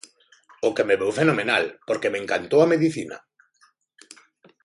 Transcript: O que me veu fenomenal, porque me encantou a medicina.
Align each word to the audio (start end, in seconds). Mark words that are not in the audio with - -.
O 0.67 0.69
que 0.77 0.85
me 0.87 0.95
veu 1.01 1.11
fenomenal, 1.19 1.63
porque 1.87 2.11
me 2.11 2.21
encantou 2.23 2.59
a 2.61 2.71
medicina. 2.73 3.17